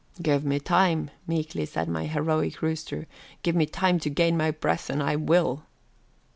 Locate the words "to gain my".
3.99-4.49